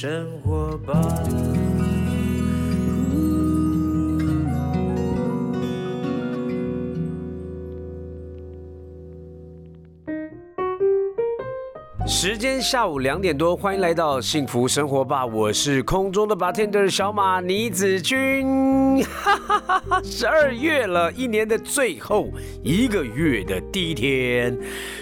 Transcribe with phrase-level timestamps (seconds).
[0.00, 0.94] 生活吧。
[12.28, 19.02] 时间下午两点多，欢迎来到幸福生活吧，我是空中的 bartender 小马倪子君。
[20.04, 22.28] 十二月了，一年的最后
[22.62, 24.54] 一个月的第一天，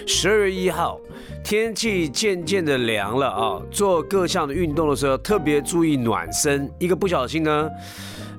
[0.05, 1.01] 十二月一号，
[1.43, 7.69] 天气渐渐的凉了啊，做各项的运动的时候特别注意暖身，一个不小心呢，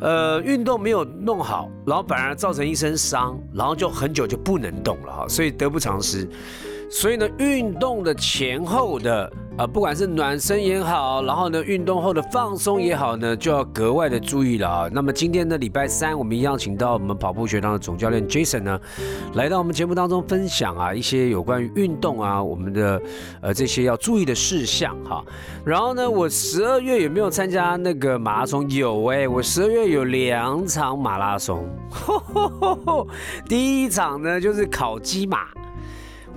[0.01, 6.27] 呃，运动没有弄好，然后反而造成一身伤，然后就很久就不能动了哈，所以得不偿失。
[6.91, 14.89] 所以呢，运动的前后的啊，不管是暖身也好，然后呢，运动后的放松也好呢，就要格外的注意了啊。
[14.91, 18.81] 那么今天的礼拜三，我们一样请到我们跑步学堂的总教练 Jason 呢，
[19.35, 23.03] 来到我们节目当中分享啊一些有关于运动啊，我们的
[23.43, 25.23] 呃这些要注意的事项哈。
[25.67, 28.69] 然后呢，我十二月有没有参加那个马拉松？
[28.71, 31.69] 有哎，我十二月有两场马拉松，
[33.47, 35.58] 第一场呢就是烤鸡马。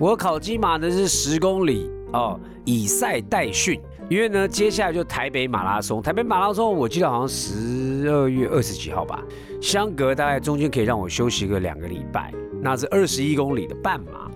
[0.02, 9.22] 我考基马呢是十公里哦，以赛代训，因为呢接下来就台北马拉松，台北马拉松我记得好像十二月二十几号吧，
[9.60, 14.28] 相隔大概中间可以让我休息个两个礼拜，那是二十一公里的半马，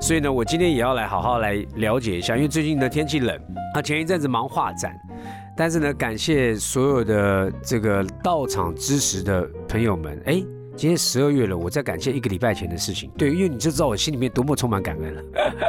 [0.00, 3.40] 所以呢我今天也要来好好来了解一下，因为最近的天气冷，
[3.76, 4.92] 啊前一阵子忙画展，
[5.56, 10.42] 但是呢感谢所有的这个到场支持的朋友们，哎。
[10.76, 13.10] 今天十二月了，我在感谢一个礼拜前的事情。
[13.16, 15.22] 对，因为你就知道我心里面多么充满感恩了。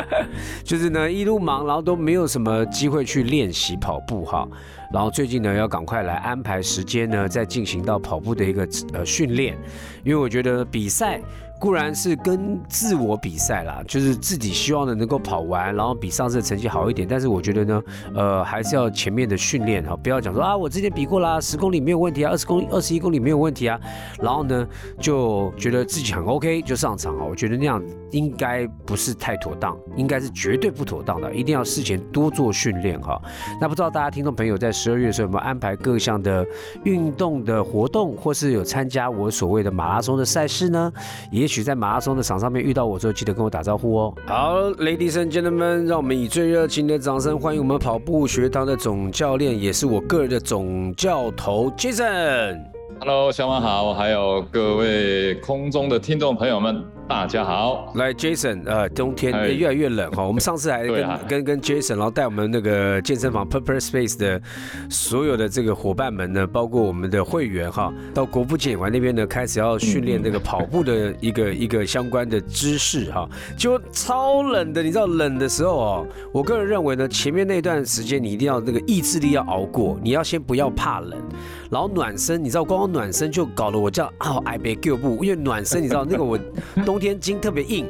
[0.63, 4.47] 就是呢，一路忙，然后都没有什么机会去练习跑步哈。
[4.91, 9.57] 然后最近呢，要赶快来安排时间呢，再进行到跑步的一个呃训练。
[10.03, 11.21] 因为我觉得比赛。
[11.63, 17.07] 固然是跟自我比赛啦，就是自己希望的能够跑完，然后比上次的成绩好一点。
[17.07, 23.79] 但是我觉得呢，呃，还是要前面的训练哈，不要讲说啊，我之前比过啦，十公里没有问题啊，二十公里、二十一公里没有问题啊，
[24.19, 24.67] 然后呢
[24.99, 27.23] 就觉得自己很 OK 就上场啊。
[27.23, 27.81] 我觉得那样
[28.11, 33.17] 应该不是太妥当，应该是绝对不妥当的，一定要事前多做训练哈。
[33.61, 36.45] 那不知道大家听众朋友在十二月的时候有没有安排各项的
[36.83, 40.91] 运动的活动，或是有参加我所谓的马拉松的赛事呢？
[41.31, 44.13] 也许许在马拉松的场上面遇到我之后，记得跟我打招呼哦。
[44.25, 52.59] 好，Ladies and Gentlemen，让我们以最热情的掌声欢迎我们跑步学堂的总教练，也是我个人的总教头 Jason。
[52.99, 56.83] Hello，小马好，还有各位空中的听众朋友们。
[57.05, 64.41] 大家好，来 Jason，呃，冬天越来越冷哈， 我们上次还跟跟跟 Jason，然后带我们那个健身房 Purple Space 的
[64.89, 81.21] 所有的这个伙伴们呢，包括我们的会员哈，到国父纪念馆那边呢，开始要训练那个跑步的一个 一个相关的知识哈，就超冷的，你知道冷的时候哦，我个人认为呢，前面那段时间你一定要那个意志力要熬过，你要先不要怕冷，
[81.69, 86.39] 然后暖身，你知道光光暖身就搞得我叫啊爱被救不，因为暖身你知道那个我
[86.85, 86.92] 冬。
[86.99, 87.85] 天筋特别硬，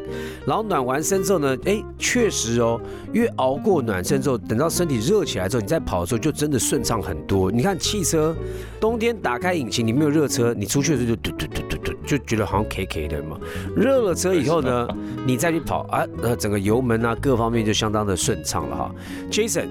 [0.46, 2.80] 然后暖完身之后呢，哎，确实哦，
[3.12, 7.52] 越熬过暖身之后，等到身体热起来之后，你再跑的时候就真的顺畅很多。
[7.52, 8.36] 你看汽车，
[8.80, 13.38] 冬天打开引擎，你没有热车，你出去的时候就嘟嘟嘟嘟嘟，就觉得好像 K K 的嘛。
[13.76, 14.88] 热了车以后呢，
[15.26, 18.96] 你再去跑啊，那，整个油门啊各方面就相当的顺畅了哈。
[19.32, 19.68] Jason，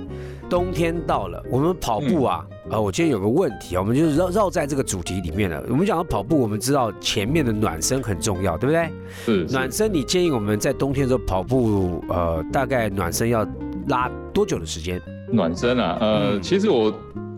[0.49, 2.47] 冬天到了，我们跑步啊。
[2.73, 5.63] 啊，我今天有个问题啊，我们就是绕绕在这个主题里面了。
[5.69, 8.91] 我们讲到跑步，我们知道前面的暖身很重要，对不对？
[9.27, 9.47] 嗯。
[9.51, 13.47] 暖身，你建议我们在冬天的时候跑步，呃，大概暖身要
[13.89, 14.99] 拉多久的时间？
[15.31, 16.91] 暖身啊，呃，其实我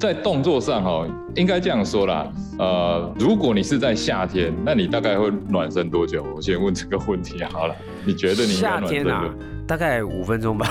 [0.05, 2.27] 在动作上哈，应该这样说啦，
[2.59, 6.23] 呃，如果你是在夏天，那你大概会暖身多久？
[6.37, 9.35] 我先问这个问题好了，你觉得你夏天啊？
[9.67, 10.69] 大概五分钟吧，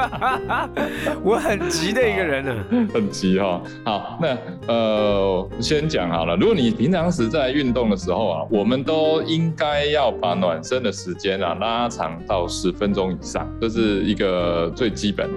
[1.22, 3.60] 我很急的一个人呢，很急哈。
[3.84, 6.34] 好，那呃，先讲好了。
[6.36, 15.34] 如果你平常时在运动的时候啊，我们都应该要把暖身的时间啊拉长到十分钟以上，这是一个最基本的。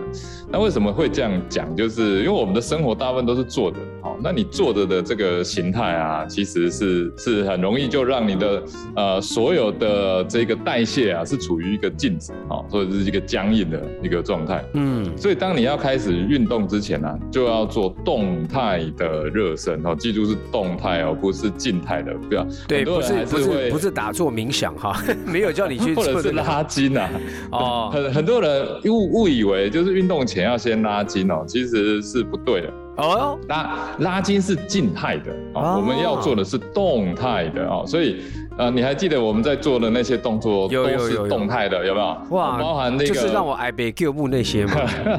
[0.50, 1.76] 那为什么会这样讲？
[1.76, 3.78] 就是因为我们的生我大部分都是坐着，
[4.16, 8.64] 好，那你坐着的这个形态啊，其实是是很容易就让你的
[8.96, 12.32] 呃所有的这个代谢啊是处于一个静止。
[12.50, 14.64] 啊，所以是一个僵硬的一个状态。
[14.74, 19.84] 嗯，所以当你要开始运动之前呢，就要做动态的热身。
[19.86, 22.46] 哦，记住是动态哦，不是静态的，不要。
[22.68, 24.96] 对，不是不是不是打坐冥想哈，
[25.26, 27.10] 没有叫你去 或者是拉筋啊。
[27.52, 32.74] 哦，很很多人误误以为就是运动前要先拉筋哦，其实是不对的。
[32.98, 38.22] 哦，拉拉筋是静态的哦，我们要做的是动态的哦，所以。
[38.58, 42.18] 呃，你还记得我们在做的那些动作都是动态的，有没有？
[42.30, 44.76] 哇，包含那个就是让我挨背 Q 木那些嘛。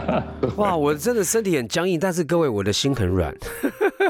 [0.57, 3.37] 哇，我真的身体很僵硬，但是各位我的心很软，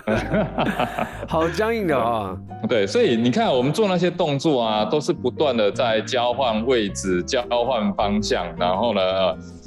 [1.27, 2.37] 好僵硬的啊、
[2.69, 9.01] 对，所以你看，我们做那些动作啊，都是不断的在交换位置、交换方向，然后呢，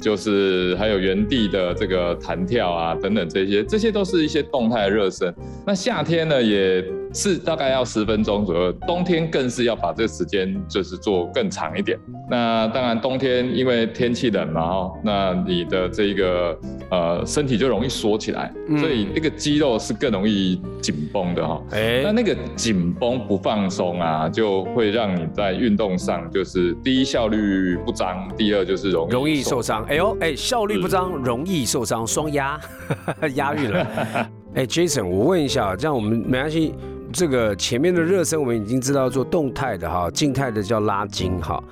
[0.00, 5.34] 就是还有原地的这个弹跳啊等等这些，这些都是一些动态热身。
[5.66, 6.82] 那夏天呢，也
[7.12, 11.98] 是大概要十分钟左右，冬天更是要把这个时间就是做更长一点。
[12.30, 16.56] 那当然，冬天因为天气冷嘛，哦，那你的这个
[16.88, 29.84] 呃身体就容易缩起来，嗯所以那个肌肉是更容易紧绷的哈、哎、那那个紧绷不放松啊，就会让你在运动上就是第一效率不彰，第二就是容易容易受伤。
[29.86, 32.60] 哎呦，哎，效率不彰，容易受伤，双押，
[33.34, 33.86] 押韵了。
[34.54, 36.74] 哎，Jason，我问一下，这样我们没关系。
[37.12, 41.62] 这个前面的热身我们已经知道做动态的哈，静态的叫拉筋哈。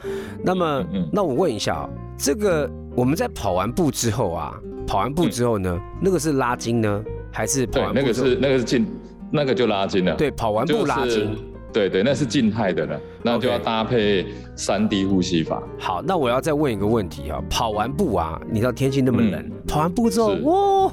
[0.43, 4.55] 那么，嗯那我问一下啊，这个我们在跑完步之后啊，
[4.87, 8.87] 跑完步之后呢，那个是拉筋呢，还是跑完，那个是那个是静，
[9.31, 10.15] 那个就拉筋了。
[10.17, 11.37] 对跑完步拉筋？
[11.73, 14.27] 就是对对，那是静态的了，那就要搭配
[14.57, 15.63] 三 D 呼吸法。
[15.79, 19.53] 好，那我要再问一个问题啊，跑完步啊，你知道天气那么冷，嗯。
[19.67, 20.43] 跑完步之后，是。
[20.43, 20.93] 哇，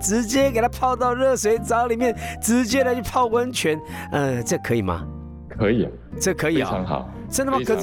[0.00, 3.80] 直接给它泡到热水澡里面，直接来去泡温泉，
[4.12, 5.06] 呃，这可以吗？
[5.48, 7.58] 可以啊，这可以啊，非常好，真的吗？
[7.64, 7.76] 可。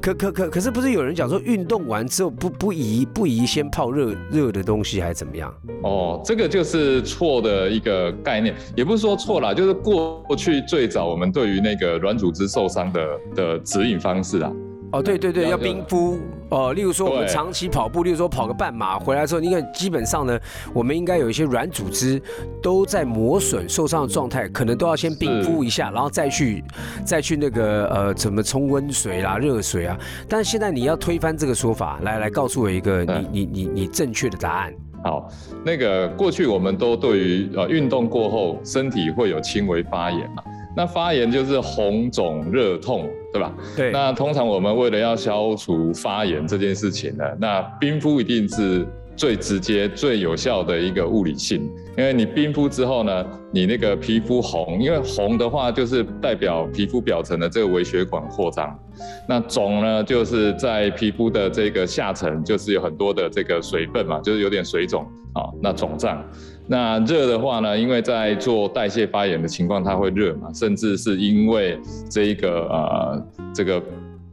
[0.00, 5.52] 可可可可是不是有人讲说运动完之后不不宜不宜先泡热热的东西还是怎么样？
[5.82, 14.52] 哦，这个就是错的一个概念，也不是说错了，就是过去最早我们对于那个软组织受伤的的指引方式啊，
[14.92, 16.18] 哦，对对对，要冰敷
[16.48, 16.72] 哦。
[16.72, 20.38] 例如说我们对长期跑步，例如说跑个半马回来之后，你看基本上呢，
[20.72, 22.22] 我们应该有一些软组织
[22.62, 26.62] 都在磨损、受伤的状态，可能都要先冰敷一下，然后再去
[27.04, 29.98] 再去那个呃怎么冲温水啦、热水啊。
[30.28, 34.72] 但是现在你要推翻这个说法，来来告诉我一个你嗯你你你正确的答案。
[35.04, 35.28] 好，
[35.64, 40.42] 那个过去我们都对于呃运动过后身体会有轻微发炎嘛，
[40.76, 43.54] 那发炎就是红肿热痛，对吧？
[43.74, 48.86] 对，那通常我们为了要消除发炎这件事情呢，那冰敷一定是
[49.16, 51.62] 最直接、最有效的一个物理性，
[51.96, 58.78] 因为你冰敷之后呢，你那个皮肤红，因为红的话就是代表皮肤表层的这个微血管扩张，
[59.26, 66.22] 那肿呢就是在皮肤的这个下层，就是有很多的这个水分嘛，就是有点水肿啊，那肿胀。
[66.68, 71.78] 那热的话呢，因为在做代谢发炎的情况，它会热嘛，甚至是因为
[72.10, 73.82] 这一个呃这个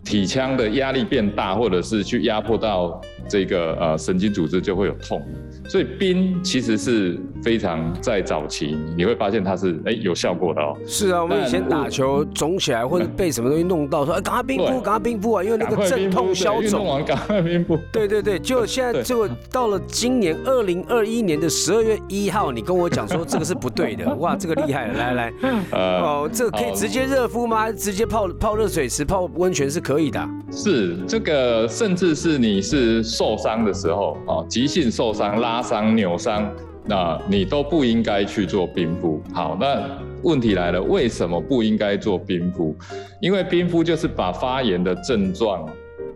[0.03, 5.21] 体腔的压力变大，或者是去压迫到这个呃神经组织，就会有痛。
[5.69, 10.77] 所以冰其实是非常在早期，你会发现它是哎有效果的哦。
[10.85, 16.85] 是啊，我们以前打球肿起来或者被什么东西弄到，说哎赶快冰敷，对赶快冰敷啊，因为那个镇快冰敷，痛消肿。
[16.85, 17.79] 完赶快冰敷。
[17.94, 25.33] 对对对，就现在对结果到了今年二零二一年的十二月一号，你跟我讲说这个是不对的， 哇，这个厉害了，来来，
[25.71, 27.71] 呃，哦，这个可以直接热敷吗？
[27.71, 30.28] 直接泡泡热水池、泡温泉是可可以的。
[30.51, 36.52] 是这个，甚至是你是受伤的时候啊，急性受伤、拉伤、扭伤，
[36.85, 39.21] 那你都不应该去做冰敷。
[39.31, 39.88] 好，那
[40.23, 42.76] 问题来了，为什么不应该做冰敷？
[43.21, 45.69] 因为冰敷就是把发炎的症状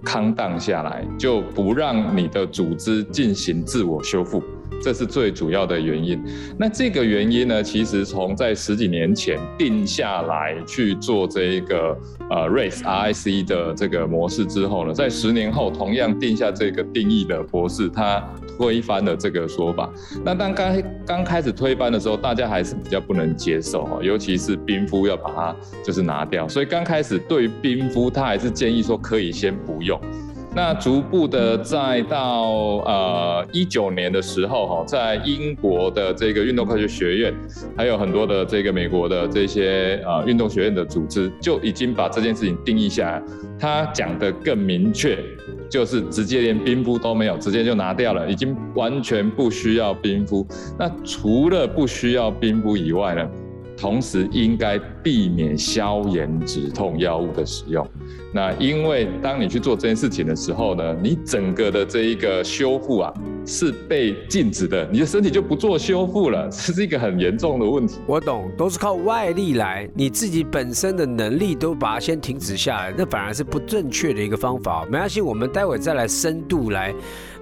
[0.03, 4.41] 康荡下来，就不让你的组织进行自我修复。
[4.81, 6.21] 这是最主要的原因。
[6.57, 11.97] 那这个原因呢，其实从在十几年前定下来去做这一个
[12.29, 18.23] 呃 RACE RIC 的这个模式之后呢，在十年后同样定下这个定义的博士，他
[18.57, 19.89] 推翻了这个说法。
[20.23, 29.99] 那当刚刚开始推翻的时候，大家还是比较不能接受哦，尤其是冰敷要把它就是拿掉，所以刚开始对于冰敷，他还是建议说可以先不用。
[30.57, 32.49] 那逐步的，再到
[32.83, 37.31] 呃一九年的时候，哈，在英国的这个运动科学学院，
[37.77, 43.21] 还有很多的这个美国的这些呃运动学院的组织，就已经把这件事情定义下来。
[43.59, 45.19] 他讲的更明确，
[45.69, 50.43] 就是直接连冰敷都没有，直接就拿掉了，已经完全不需要冰敷。
[50.79, 53.29] 那除了不需要冰敷以外呢，
[53.77, 57.87] 同时应该避免消炎止痛药物的使用。
[58.33, 63.13] 那因为当你去做这件事情的时候呢，你整个的这一个修复啊
[63.45, 67.99] 是被禁止的，你的身体就不做修复了， 这是一个很严重的问题。
[68.05, 74.83] 我懂，都是靠外力来，你自己本身的能力都把它先停止下来，那反而是不正确的一个方法。
[74.85, 76.93] 没关系，我们待会再来深度来，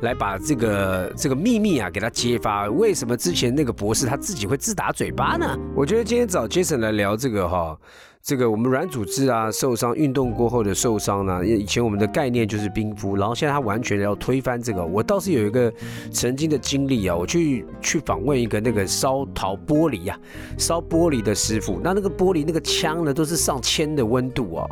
[0.02, 2.70] 来把这个这个秘密啊给它揭发。
[2.70, 5.58] 为什么之前那个博士他自己会自打嘴巴呢？
[5.76, 7.78] 我觉得今天找 Jason 来聊这个哈。
[8.24, 14.84] 这个我们软组织啊受伤，运动过后的受伤呢，以前我们的概念就是冰敷，然后现在他完全要推翻这个。
[14.84, 15.72] 我倒是有一个
[16.12, 20.18] 曾经的经历啊，我去去访问一个那个烧陶玻璃啊，
[20.58, 24.68] 烧玻璃的师傅，那那个玻璃那个枪呢都是上千的温度啊，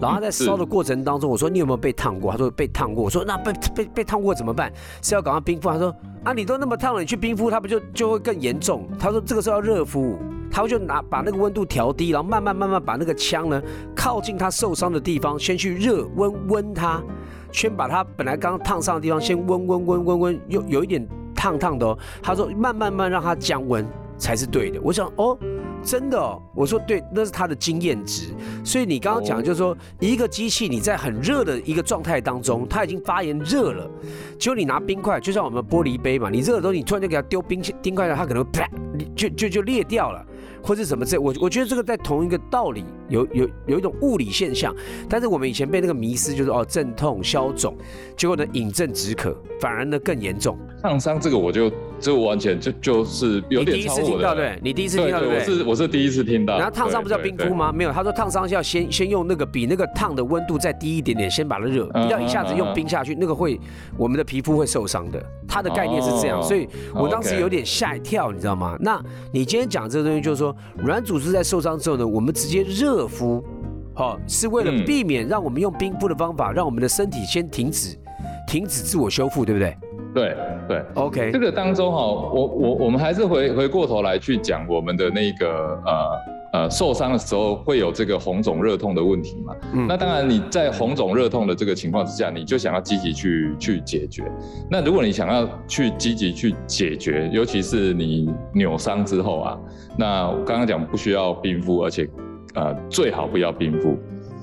[0.00, 2.32] 然后他在烧的过程当中，我说你有没有被烫过？
[2.32, 3.04] 他说被烫过。
[3.04, 4.72] 我说那被被被烫过怎么办？
[5.02, 5.68] 是要赶快冰敷？
[5.68, 8.88] 他说啊，你都那么烫了，你去冰敷，它不就就会更严重？
[8.98, 10.18] 他说这个时候要热敷。
[10.54, 13.60] 他就拿把那个温度调低，然后慢慢慢慢把那个枪呢
[13.92, 17.02] 靠近他受伤的地方，先去热温温他，
[17.50, 21.98] 先把他本来刚烫伤的地方先温温温温温，有有一点烫烫的哦。
[22.22, 23.84] 他说慢慢慢让它降温
[24.16, 24.80] 才是对的。
[24.80, 25.36] 我想哦，
[25.82, 28.32] 真的哦，我说对，那是他的经验值。
[28.64, 33.90] 所以你刚刚讲就是说，一个机器你在很热的一个状态当中，它已经发炎热了，
[34.38, 38.70] 结果你拿冰块，就像我们玻璃杯嘛，你热的时候你突然就给它丢冰冰块了，它可能啪
[39.16, 40.24] 就就就裂掉了。
[40.64, 44.74] 或者什么这我我觉得这个在同一个道理，有有有一种物理现象，
[45.08, 47.76] 但是我们以前被那个迷失就是哦镇痛消肿，
[48.16, 50.58] 结果呢饮鸩止渴，反而呢更严重。
[50.80, 51.70] 烫伤这个我就
[52.04, 54.34] 这完全就就是有点超我的。
[54.34, 55.38] 对，你第一次听到对对？
[55.38, 56.58] 我是我是第一次听到。
[56.58, 57.72] 然后烫伤不是要冰敷吗？
[57.72, 63.58] 没有，他说烫伤是要先先用那个比那个烫的温度再低一点点，先把它热，不要一下子用冰下去，那个会
[63.96, 65.24] 我们的皮肤会受伤的。
[65.48, 68.76] 它的概念是这样，所以我当时有点吓一跳，你知道吗？
[68.80, 70.54] 那你今天讲这个东西就是说。
[70.84, 73.42] 软组织在受伤之后呢，我们直接热敷，
[73.94, 77.96] 好，是为了避免让我们用冰敷的方法，让我们的身体先停止，
[78.46, 79.74] 停止自我修复，对不对？
[80.14, 80.36] 对
[80.68, 81.32] 对，OK。
[81.32, 86.34] 这个当中哈，我我我们还是回回过头来去讲我们的那个呃。
[86.54, 89.56] 呃，受伤的时候会有这个红肿热痛的问题嘛？
[89.72, 94.22] 嗯，那当然你在红肿热痛的这个情况之下，你就想要积极去去解决。
[94.70, 99.58] 那如果你想要去积极去解决，尤其是你扭伤之后啊，
[99.98, 102.08] 那我刚刚讲不需要冰敷，而且
[102.54, 103.98] 呃最好不要冰敷。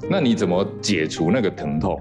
[0.10, 1.98] 那你怎么解除那个疼痛？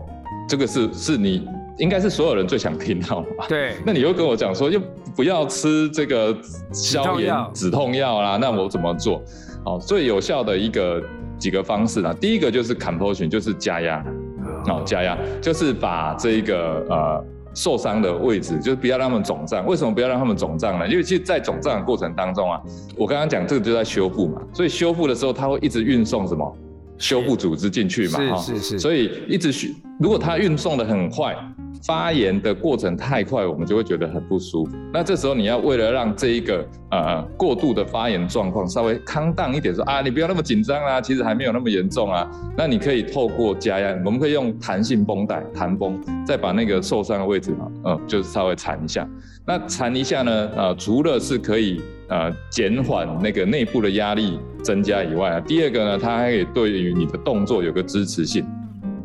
[0.49, 1.47] 这个是是你
[1.81, 3.47] 应该是所有人最想听到的吧？
[3.49, 3.75] 对。
[3.85, 4.81] 那你又跟我讲说又
[5.17, 6.37] 不要吃这个
[6.73, 9.21] 消炎止痛药啦，那我怎么做？
[9.65, 11.03] 哦，最有效的一个
[11.39, 12.15] 几个方式呢？
[12.21, 14.05] 第一个就是 compression，就是加压，
[14.69, 19.67] 哦加压，就是把这一个呃受伤的位置，就是不要让他们肿胀。
[19.67, 20.87] 为什么不要让他们肿胀呢？
[20.87, 22.61] 因为其实，在肿胀的过程当中啊，
[22.97, 26.57] 我刚刚讲这个就在修复嘛，所以修复的时候，它会一直运送什么
[26.97, 31.35] 修复组织进去嘛，是是是，所以一直需如果它运送的很快。
[31.83, 34.77] 发炎的过程太快，我们就会觉得很不舒服。
[34.93, 42.31] 那这时候你要为了让这一个呃过度的发炎状况稍微康荡一点，说啊，你不要那么紧张啊，其实还没有那么严重啊。
[42.57, 49.09] 那你可以透过加压，我们可以用弹性绷带弹绷，再把那个受伤的位置嘛，嗯，就是稍微缠一下。
[49.47, 58.47] 那缠一下呢，呃，除了是可以呃减缓那个内部的压力增加以外啊，第二个呢，它还可以对于你的动作有个支持性。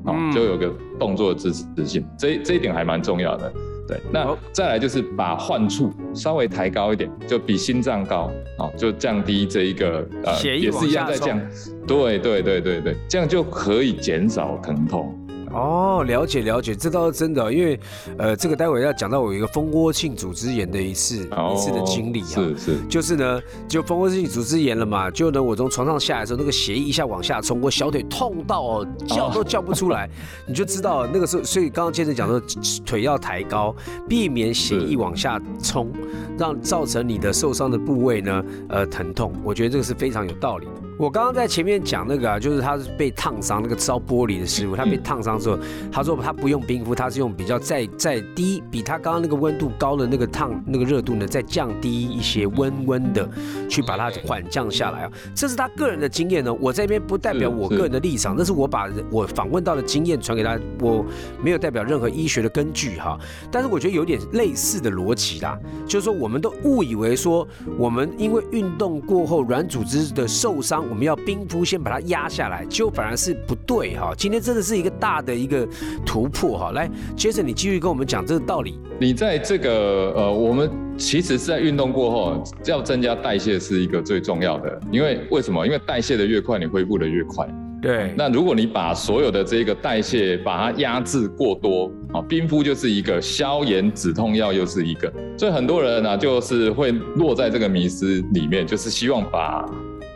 [0.06, 3.52] 哦，就有个动作的支持性，这这一点还蛮重要的。
[3.88, 11.40] 对，那再来就是把患处稍微抬高一点，就比心脏高，哦，就降低这一个呃，也是一样在降。
[11.86, 15.16] 对对对对对，这样就可以减少疼痛。
[15.56, 17.80] 哦，了解了解，这倒是真的，因为，
[18.18, 30.10] 呃，这个待会要讲到我一个蜂窝性组织炎的一次一次的经历啊，是是，就是呢，就蜂窝性组织炎了嘛，就呢，我从床上下来的时候，那个血液一下往下冲，我小腿痛到哦，叫都叫不出来，
[30.46, 32.42] 你就知道那个时候，所以刚刚接着讲说，
[32.86, 33.74] 腿要抬高，
[34.10, 35.90] 避免血液往下冲，
[36.38, 40.68] 让造成你的受伤的部位呢，呃，疼痛，我觉得这个是非常有道理。
[40.98, 45.60] 我刚刚在前面讲那个啊，就是他是被烫伤，那个烧玻璃的师傅，他被烫伤之后，
[45.92, 53.30] 他说他不用冰敷，他是用比较再再低，比他刚刚那个温度高的那个烫那个热度呢，再降低一些温温的，
[53.70, 55.12] 去把它缓降下来啊。
[55.36, 61.06] 这是他个人的经验呢，我这边不代表我个人的立场，那是我把我访问到的经验传给他，我
[61.44, 63.20] 没有代表任何医学的根据哈。
[63.52, 67.46] 但是我觉得有点类似的逻辑啦，就是说我们都误以为说
[67.78, 70.85] 我们因为运动过后软组织的受伤。
[70.90, 74.14] 我们要冰敷，先把它压下来，就反而是不对哈。
[74.18, 75.68] 今天真的是一个大的一个
[76.06, 76.72] 突破哈。
[76.72, 78.80] 来，杰森，你继续跟我们讲这个道理。
[79.00, 85.66] 你在这个呃，我们其实是在运动过后要增加代谢是一个最重要的，因为为什么？
[85.66, 87.48] 因为代谢的越快，你恢复的越快。
[87.82, 88.14] 对。
[88.16, 99.66] 那如果你把所有的这个代谢把它压制过多啊，冰敷就是一个消炎止痛药，又是一个，所以很多人呢就是会落在这个迷思里面，就是希望把。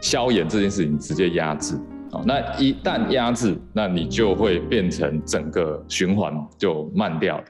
[0.02, 1.76] 消炎这件事情直接压制，
[2.12, 7.42] 哦，那一旦压制，那你就会变成整个循环就慢掉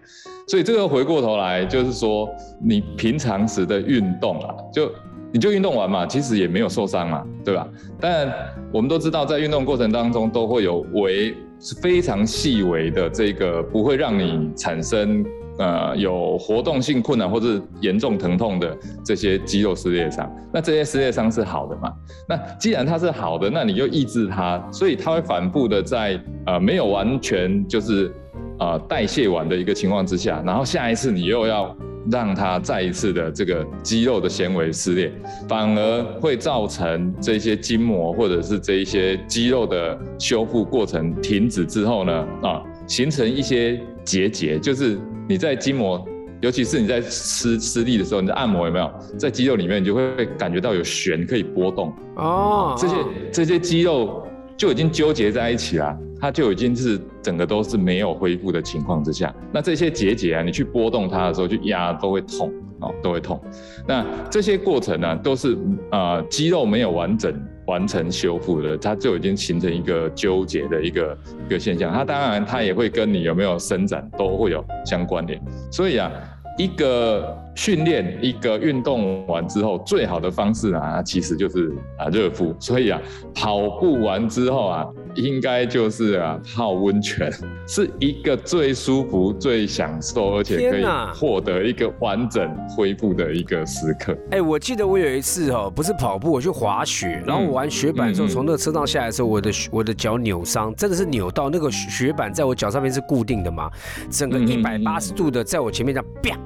[0.48, 2.28] 所以这个回过头来就是说，
[2.60, 4.92] 你平常时的运动啊，就
[5.32, 7.68] 你就运动完嘛，其实也没有受伤嘛，对吧？
[8.00, 8.34] 但
[8.74, 11.36] 我们都知道，在运动过程当中都会有微
[11.82, 15.24] 非常细微的这个不会让你产生
[15.60, 18.76] 呃有活动性困难或者严重疼痛的
[19.06, 20.28] 这些肌肉撕裂伤。
[20.52, 21.94] 那这些撕裂伤是好的嘛？
[22.28, 28.12] 那既然它是好的，那你就抑制它，所以它会反复的在呃没有完全就是
[28.58, 31.76] 呃代谢完的一个情况之下，然后下一次你又要。
[32.10, 35.12] 让它再一次的这个肌肉的纤维撕裂，
[35.48, 44.98] 反而会造成这些筋膜或者是这一些肌肉的修复过程停止之后呢，啊，形成一些结节，就是
[45.30, 46.04] 你在筋膜，
[46.42, 52.96] 尤其是你在施施力的时候，你的按摩有没有在肌肉里面，你就会感觉到有弦可以波动哦，这些
[53.32, 55.96] 这些肌肉就已经纠结在一起了。
[56.22, 63.40] 它就已经是整个都是没有恢复的情况之下，那这些结节啊，你去拨动它的时候，去压都会痛哦，都会痛。
[63.88, 65.58] 那这些过程呢，都是
[65.92, 67.34] 呃肌肉没有完整
[67.70, 71.94] 完成修复的，它就已经形成一个纠结的一个一个现象。
[71.94, 75.40] 它当然它也会跟你有没有伸展都会有相关联。
[75.72, 76.12] 所以啊，
[76.58, 82.56] 一个训练一个运动完之后，最好的方式啊，其实就是啊热敷。
[82.60, 83.00] 所以啊，
[83.36, 84.88] 跑步完之后啊。
[85.16, 87.32] 应该就是啊，泡温泉
[87.68, 94.18] 是一个最舒服、最享受，而且可以获得一个完整恢复的一个时刻。
[94.32, 103.70] 哎，我记得我有一次哦，不是跑步，我去滑雪，然后我玩雪板的时候，从那个车上下来的时候，我的我的脚扭伤，真的是扭到那个雪板在我脚上面是固定的嘛，
[104.10, 106.38] 整个一百八十度的在我前面这样啪。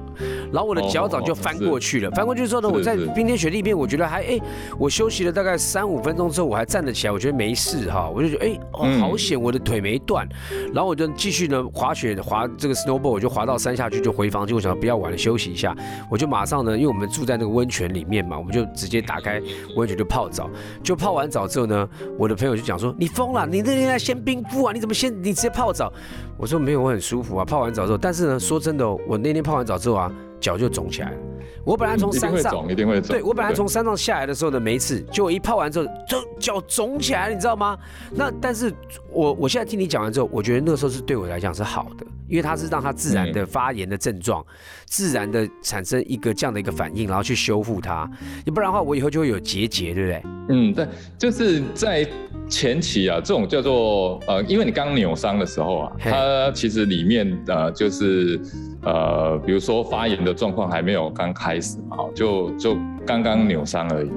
[0.52, 4.38] 然后我的脚掌就翻过去了，翻过去之后呢，我在冰天雪地里面，我觉得还哎，
[4.78, 10.28] 我休息了大概三五分钟之后，我还站得起来，我觉得没事哈，我就觉得哎，哦好险，我的腿没断。
[10.72, 15.76] 然后我就继续呢滑雪滑这个 snowboard，我就滑到山下去就回房间，我想不要玩了，休息一下，
[16.10, 19.40] 我就马上呢，因为我们住在那个温泉里面嘛，我们就直接打开
[19.76, 20.48] 温泉就泡澡，
[20.82, 25.92] 就泡完澡之后呢，我的朋友就讲说你疯了，你那天在先冰敷啊，你怎么先你直接泡澡？
[26.36, 30.12] 我说没有，我很舒服啊，泡完澡之后，但是呢，说真的，我那天泡完澡之后啊。
[30.40, 31.16] 脚就肿起来了。
[31.64, 33.10] 我本来从山上，一定会肿。
[33.10, 37.78] 对我本来从山上下来的时候呢，没事，就我一泡完之后，就脚肿起来了，你知道吗？
[38.14, 38.72] 那但是
[39.10, 44.44] 我我现在听你讲完之后，我觉得那个时候是对我来讲是好的，因为它是让它自然的发炎的症状，
[44.84, 48.08] 自然的产生一个这样的一个反应，然后去修复它。
[48.44, 50.22] 你不然的话，我以后就会有结节，对不对？
[50.50, 50.86] 嗯，对，
[51.18, 52.06] 就是在
[52.46, 58.38] 前期啊，这种叫做呃，因为你刚扭伤的时候啊，它其实里面呃就是
[58.84, 64.10] 呃，比如说发炎的状况还没有刚开始嘛，就就刚刚扭伤而已，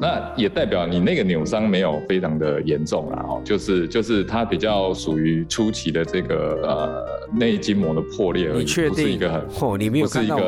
[0.00, 7.04] 那也代表你那个扭伤没有非常的严重啦，哦，就是就是它比较属于初期的这个呃
[7.38, 8.92] 内筋膜的破裂而已，你确定？
[8.92, 10.38] 不是一个很哦，你没有看到？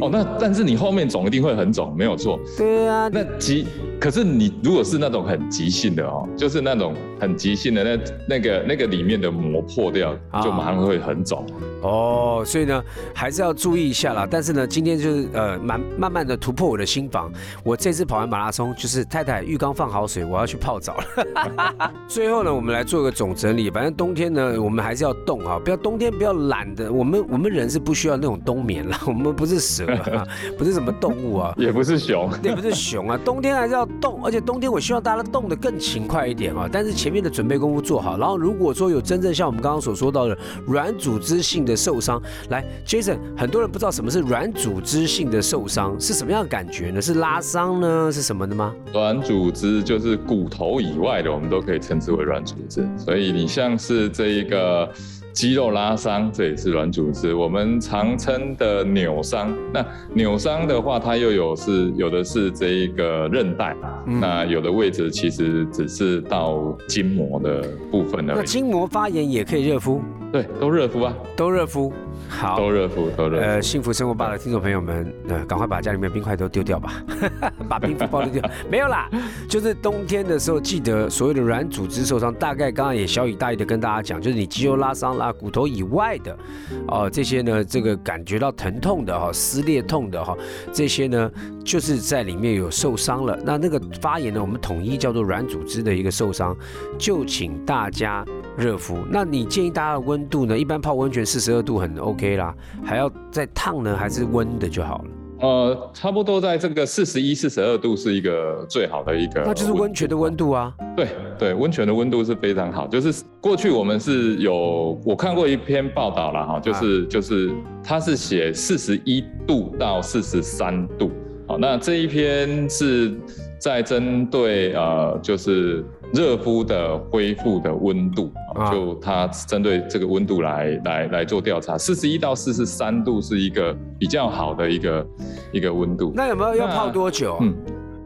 [0.00, 2.38] 哦，那但是你后面肿一定会很肿，没有错。
[2.56, 3.66] 对啊，那急，
[4.00, 11.44] 可是你如果是那种很急性的哦，就是那种很急性的，那那个那个里面的膜破掉，就马上会很肿。
[11.82, 12.82] 哦，所以呢，
[13.14, 14.26] 还是要注意一下啦。
[14.28, 17.30] 但是呢，今天就是呃，慢慢慢的突破我的心房。
[17.62, 21.92] 我这次跑完马拉松，就是太太浴缸放好水，我要去泡澡了。
[22.08, 23.70] 最后呢，我们来做个总整理。
[23.70, 26.90] 反正冬天呢，我们还是要动啊，不要冬天不要懒的。
[26.90, 29.86] 我们我们人是不需要那种冬眠了，我们不是蛇，
[30.56, 33.18] 不是什么动物啊，也不是熊，也不是熊啊。
[33.22, 36.68] 冬天还是要动，而且冬天我希望大家动得更勤快一点啊。
[36.70, 41.76] 但是前面的准备功夫做好，然后如果说有真正像我们刚刚所说到的软组织性的。
[41.80, 47.00] 受伤，来，Jason，很多人不知道什么是软组织性的受伤是什么样的感觉呢？
[47.00, 48.12] 是拉伤呢？
[48.12, 48.74] 是什么的吗？
[48.92, 52.86] 软组织就是骨头以外的，我们都可以称之为软组织。
[52.98, 54.92] 所以你像是这一个
[55.32, 57.34] 肌肉拉伤，这也是软组织。
[57.34, 63.74] 我们常称的扭伤，那扭伤的话，它又有是有的是这一个韧带，
[64.06, 68.36] 那有的位置其实只是到筋膜的部分而已。
[68.38, 70.02] 那筋膜发炎也可以热敷。
[70.32, 71.92] 对，都热敷啊，都热敷，
[72.28, 73.40] 好，都热敷，都热。
[73.40, 77.02] 呃，幸福生活吧的听众朋友们，呃，赶快把家里面冰块都丢掉吧，
[77.68, 78.50] 把冰敷包丢掉。
[78.70, 79.08] 没有啦，
[79.48, 86.38] 就是冬天的时候，记得所有的软组织受伤，大概刚刚也小雨大意的跟大家讲，就是你肌肉拉伤啦、骨头以外的，
[86.86, 90.36] 哦，这些呢，这个感觉到疼痛的哈、撕裂痛的哈，
[90.72, 91.28] 这些呢，
[91.64, 93.36] 就是在里面有受伤了。
[93.44, 96.56] 那那个发炎呢，我们统一叫做软组织的一个受伤，
[96.96, 98.24] 就请大家。
[98.56, 100.58] 热敷，那你建议大家的温度呢？
[100.58, 105.04] 一般泡温泉四十二度很 OK 啦，还要再烫呢，还是温的就好了？
[105.40, 110.74] 呃，差不多在这个四十一、四十二度是一个最好的一个，那就是温泉的温度啊。
[110.94, 111.08] 对
[111.38, 112.86] 对，温泉的温度是非常好。
[112.86, 117.50] 就是过去我们是有我看过一篇报道了哈，就是就是
[117.82, 121.10] 他是写四十一度到四十三度。
[121.48, 123.10] 好，那这一篇是
[123.58, 135.06] 在针对呃，就是热敷的恢复的温度，啊就它针对这个温度来来来做调查，四十一到四十三度是一个比较好的一个
[135.52, 136.12] 一个温度。
[136.14, 137.38] 那有没有要泡多久？
[137.40, 137.54] 嗯，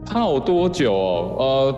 [0.05, 1.35] 泡多久哦？
[1.39, 1.75] 呃，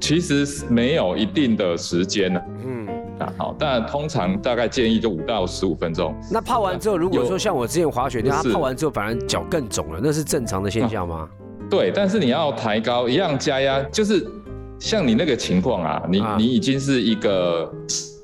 [0.00, 2.40] 其实是没有一定的时间呢。
[2.64, 2.86] 嗯，
[3.18, 6.14] 啊，好，但通常大概建议就五到十五分钟。
[6.30, 11.28] 那泡完之后，如果说像我之前滑雪那泡完之后反而脚更肿了，那是正常的现象吗？
[11.68, 14.26] 对，但是你要抬高，一样加压，就是
[14.78, 17.70] 像你那个情况啊，你、啊你已经是一个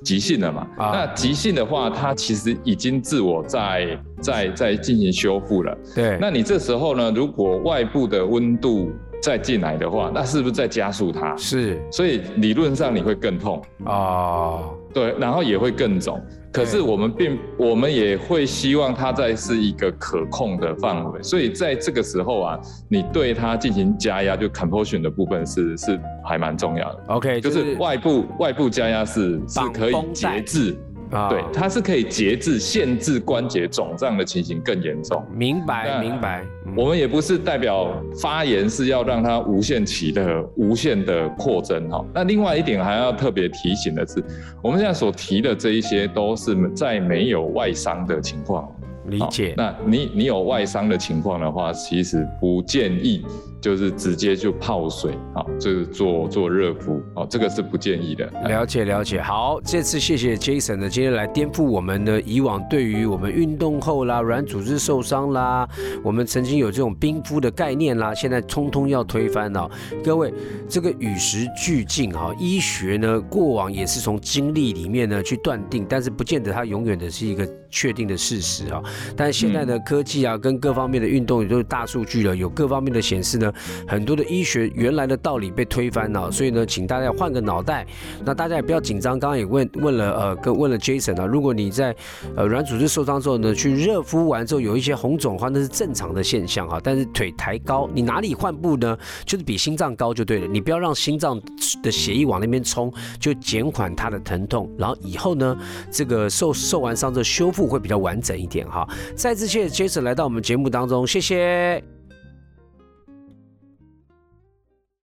[0.02, 0.66] 急性了嘛。
[0.76, 5.76] 啊那急性的话，它其实已经自我在在在进行修复了。
[5.94, 8.90] 对，那你这时候呢，如果外部的温度
[9.22, 11.36] 再进来的话，那是不是在加速它？
[11.36, 13.62] 是所以理论上你会更痛。
[13.84, 16.20] 哦，对，然后也会更肿。
[16.52, 30.76] 可是我们并，我们也会希望它在是一个可控的范围，所以在这个时候啊，你对它进行加压，就 compression 的部分是是还蛮重要的，OK，就是外部外部加压是是可以节制，
[31.10, 31.30] 啊。
[31.30, 35.24] 对，它是可以节制限制关节肿胀的情形更严重。
[35.34, 42.02] 明白明白，嗯我们也不是代表发言是要让它无限期的、无限的扩增哈。
[42.14, 44.24] 那另外一点还要特别提醒的是，
[44.62, 48.66] 我们现在所提的这一些都是在没有外伤的情况。
[49.04, 49.54] 好理解。
[49.56, 53.24] 那你你有外伤的情况的话，其实不建议
[53.60, 58.26] 就是直接就泡水啊，就是做做热敷哦，这个是不建议的。
[58.48, 65.68] 了解了解，好，这次谢谢 Jason 呢，今天来颠覆我们的以往对于我们运动后啦、软组织受伤啦，
[66.02, 69.70] 我们曾经有这种冰敷的概念啦，现在通通要推翻了。
[70.02, 70.32] 各位，
[70.68, 78.82] 这个与时俱进哈，医学呢过往也是从经历里面呢去断定，但是不见得它永远的是一个确定的事实哈。
[79.16, 83.52] 但现在的科技啊，跟各方面的运动也都是大数据了，有各方面的显示呢，
[83.86, 87.86] 很多的医学原来的道理被推翻了，所以呢，请大家换个脑袋。
[88.24, 91.94] 那大家也不要紧张，刚刚也问问了呃，跟问了 Jason 啊，如果你在
[92.36, 96.80] 呃软组织受伤之后呢，去热敷完之后有一些红肿的话，那是正常的现象哈。
[96.82, 98.96] 但是腿抬高，你哪里换步呢？
[99.24, 101.40] 就是比心脏高就对了，你不要让心脏
[101.82, 105.56] 的血液往那边冲，就减缓它的疼痛，然后以后呢，
[105.90, 108.81] 这个受受完伤之后修复会比较完整一点哈。
[109.14, 112.01] 再次谢谢 Jason 来到我们节目当中，谢谢。